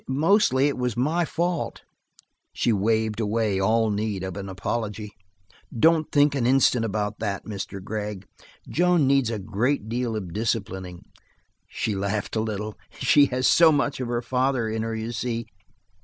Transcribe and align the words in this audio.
Mostly, 0.07 0.67
it 0.67 0.79
was 0.79 0.97
my 0.97 1.25
fault." 1.25 1.83
She 2.53 2.73
waved 2.73 3.19
away 3.19 3.59
all 3.59 3.91
need 3.91 4.23
of 4.23 4.35
apology. 4.35 5.11
"Don't 5.77 6.11
think 6.11 6.33
an 6.33 6.47
instant 6.47 6.83
about 6.83 7.19
that, 7.19 7.45
Mr. 7.45 7.83
Gregg. 7.83 8.25
Joan 8.67 9.05
needs 9.05 9.29
a 9.29 9.37
great 9.37 9.89
deal 9.89 10.15
of 10.15 10.33
disciplining." 10.33 11.05
She 11.67 11.93
laughed 11.93 12.35
a 12.35 12.39
little. 12.39 12.79
"She 12.99 13.27
has 13.27 13.45
so 13.47 13.71
much 13.71 13.99
of 13.99 14.07
her 14.07 14.23
father 14.23 14.67
in 14.67 14.81
her, 14.81 14.95
you 14.95 15.11
see. 15.11 15.45